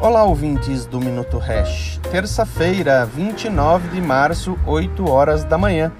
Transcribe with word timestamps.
Olá, 0.00 0.22
ouvintes 0.22 0.86
do 0.86 1.00
Minuto 1.00 1.38
Hash. 1.38 1.98
Terça-feira, 2.12 3.04
29 3.04 3.88
de 3.88 4.00
março, 4.00 4.56
8 4.64 5.10
horas 5.10 5.42
da 5.42 5.58
manhã. 5.58 5.90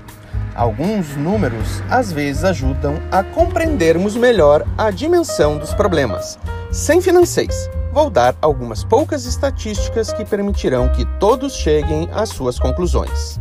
Alguns 0.55 1.17
números 1.17 1.83
às 1.91 2.13
vezes 2.13 2.45
ajudam 2.45 2.95
a 3.11 3.25
compreendermos 3.25 4.15
melhor 4.15 4.65
a 4.79 4.93
dimensão 4.93 5.59
dos 5.59 5.75
problemas. 5.75 6.39
Sem 6.71 7.01
financeiros, 7.01 7.69
vou 7.93 8.09
dar 8.09 8.37
algumas 8.41 8.85
poucas 8.85 9.27
estatísticas 9.27 10.13
que 10.13 10.25
permitirão 10.25 10.89
que 10.91 11.05
todos 11.19 11.55
cheguem 11.55 12.09
às 12.13 12.29
suas 12.29 12.57
conclusões. 12.57 13.41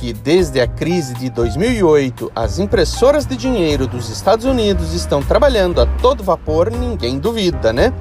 Que 0.00 0.12
desde 0.12 0.60
a 0.60 0.66
crise 0.66 1.14
de 1.14 1.30
2008, 1.30 2.32
as 2.34 2.58
impressoras 2.58 3.24
de 3.24 3.36
dinheiro 3.36 3.86
dos 3.86 4.10
Estados 4.10 4.44
Unidos 4.44 4.92
estão 4.92 5.22
trabalhando 5.22 5.80
a 5.80 5.86
todo 5.86 6.24
vapor, 6.24 6.68
ninguém 6.68 7.16
duvida, 7.20 7.72
né? 7.72 7.92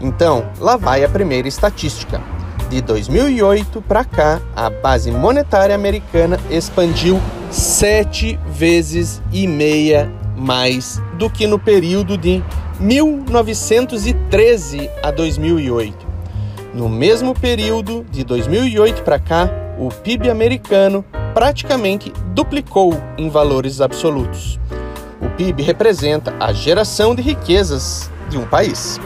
Então, 0.00 0.48
lá 0.60 0.76
vai 0.76 1.04
a 1.04 1.08
primeira 1.08 1.48
estatística. 1.48 2.20
De 2.68 2.80
2008 2.80 3.80
para 3.82 4.04
cá, 4.04 4.40
a 4.54 4.68
base 4.68 5.10
monetária 5.10 5.74
americana 5.74 6.38
expandiu 6.50 7.20
sete 7.50 8.38
vezes 8.48 9.22
e 9.32 9.46
meia 9.46 10.10
mais 10.36 11.00
do 11.14 11.30
que 11.30 11.46
no 11.46 11.58
período 11.58 12.18
de 12.18 12.42
1913 12.80 14.90
a 15.02 15.10
2008. 15.10 16.06
No 16.74 16.88
mesmo 16.88 17.34
período, 17.34 18.04
de 18.10 18.24
2008 18.24 19.02
para 19.02 19.18
cá, 19.18 19.48
o 19.78 19.88
PIB 19.88 20.28
americano 20.28 21.04
praticamente 21.32 22.12
duplicou 22.34 22.92
em 23.16 23.30
valores 23.30 23.80
absolutos. 23.80 24.60
O 25.20 25.30
PIB 25.30 25.62
representa 25.62 26.34
a 26.38 26.52
geração 26.52 27.14
de 27.14 27.22
riquezas 27.22 28.10
de 28.28 28.36
um 28.36 28.46
país. 28.46 29.00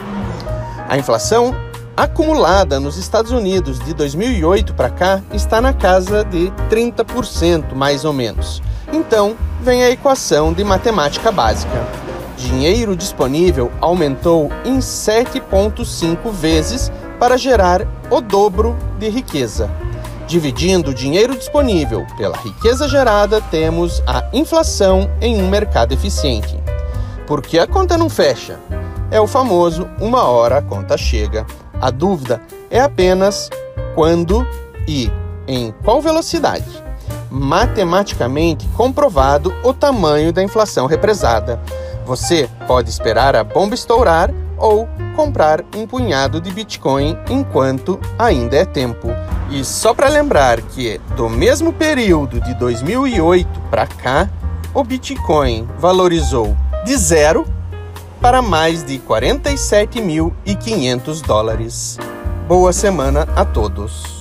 A 0.91 0.97
inflação 0.97 1.55
acumulada 1.95 2.77
nos 2.77 2.97
Estados 2.97 3.31
Unidos 3.31 3.79
de 3.79 3.93
2008 3.93 4.73
para 4.73 4.89
cá 4.89 5.21
está 5.31 5.61
na 5.61 5.71
casa 5.71 6.25
de 6.25 6.51
30%, 6.69 7.73
mais 7.73 8.03
ou 8.03 8.11
menos. 8.11 8.61
Então, 8.91 9.37
vem 9.61 9.83
a 9.85 9.89
equação 9.89 10.51
de 10.51 10.65
matemática 10.65 11.31
básica. 11.31 11.87
Dinheiro 12.35 12.93
disponível 12.93 13.71
aumentou 13.79 14.51
em 14.65 14.79
7,5 14.79 16.29
vezes 16.29 16.91
para 17.17 17.37
gerar 17.37 17.87
o 18.09 18.19
dobro 18.19 18.75
de 18.99 19.07
riqueza. 19.07 19.71
Dividindo 20.27 20.91
o 20.91 20.93
dinheiro 20.93 21.37
disponível 21.37 22.05
pela 22.17 22.35
riqueza 22.35 22.89
gerada, 22.89 23.39
temos 23.39 24.03
a 24.05 24.27
inflação 24.33 25.09
em 25.21 25.41
um 25.41 25.47
mercado 25.47 25.93
eficiente. 25.93 26.59
Por 27.25 27.41
que 27.41 27.57
a 27.57 27.65
conta 27.65 27.97
não 27.97 28.09
fecha? 28.09 28.59
É 29.11 29.19
o 29.19 29.27
famoso 29.27 29.87
uma 29.99 30.23
hora 30.23 30.57
a 30.57 30.61
conta 30.61 30.97
chega. 30.97 31.45
A 31.79 31.91
dúvida 31.91 32.41
é 32.69 32.79
apenas 32.79 33.49
quando 33.93 34.47
e 34.87 35.11
em 35.47 35.73
qual 35.83 36.01
velocidade. 36.01 36.81
Matematicamente 37.29 38.67
comprovado 38.69 39.53
o 39.63 39.73
tamanho 39.73 40.31
da 40.31 40.41
inflação 40.41 40.85
represada. 40.85 41.59
Você 42.05 42.49
pode 42.67 42.89
esperar 42.89 43.35
a 43.35 43.43
bomba 43.43 43.75
estourar 43.75 44.31
ou 44.57 44.87
comprar 45.15 45.63
um 45.75 45.85
punhado 45.85 46.39
de 46.39 46.51
Bitcoin 46.51 47.17
enquanto 47.29 47.99
ainda 48.17 48.55
é 48.55 48.65
tempo. 48.65 49.09
E 49.49 49.65
só 49.65 49.93
para 49.93 50.07
lembrar 50.07 50.61
que 50.61 50.99
do 51.15 51.29
mesmo 51.29 51.73
período 51.73 52.39
de 52.39 52.53
2008 52.53 53.59
para 53.69 53.85
cá, 53.87 54.29
o 54.73 54.83
Bitcoin 54.83 55.67
valorizou 55.77 56.55
de 56.85 56.95
zero 56.95 57.45
para 58.21 58.41
mais 58.41 58.83
de 58.83 58.99
47.500 58.99 61.25
dólares. 61.25 61.97
Boa 62.47 62.71
semana 62.71 63.27
a 63.35 63.43
todos! 63.43 64.20